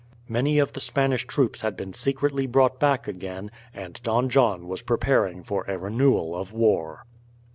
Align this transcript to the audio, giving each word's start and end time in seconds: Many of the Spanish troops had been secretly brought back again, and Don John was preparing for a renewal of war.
Many 0.27 0.57
of 0.57 0.73
the 0.73 0.79
Spanish 0.79 1.27
troops 1.27 1.61
had 1.61 1.77
been 1.77 1.93
secretly 1.93 2.47
brought 2.47 2.79
back 2.79 3.07
again, 3.07 3.51
and 3.71 4.01
Don 4.01 4.29
John 4.29 4.67
was 4.67 4.81
preparing 4.81 5.43
for 5.43 5.63
a 5.67 5.77
renewal 5.77 6.35
of 6.35 6.51
war. 6.51 7.05